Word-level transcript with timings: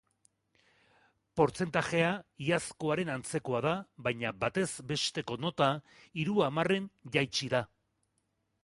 Portzentajea 1.39 2.07
iazkoaren 2.45 3.13
antzekoa 3.17 3.61
da, 3.69 3.75
baina 4.09 4.33
batez 4.47 4.67
besteko 4.95 5.39
nota 5.47 5.71
hiru 6.23 6.45
hamarren 6.49 6.91
jaitsi 7.19 7.55
da. 7.57 7.63